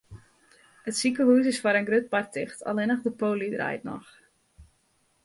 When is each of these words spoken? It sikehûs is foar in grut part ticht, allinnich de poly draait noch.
It 0.87 0.95
sikehûs 0.99 1.45
is 1.51 1.61
foar 1.63 1.79
in 1.79 1.87
grut 1.89 2.11
part 2.13 2.29
ticht, 2.35 2.59
allinnich 2.69 3.03
de 3.05 3.11
poly 3.19 3.49
draait 3.55 3.83
noch. 3.89 4.09